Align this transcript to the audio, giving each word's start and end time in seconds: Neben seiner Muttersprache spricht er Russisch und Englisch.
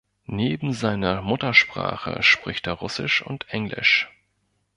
Neben 0.25 0.73
seiner 0.73 1.21
Muttersprache 1.21 2.23
spricht 2.23 2.65
er 2.65 2.73
Russisch 2.73 3.21
und 3.21 3.47
Englisch. 3.49 4.09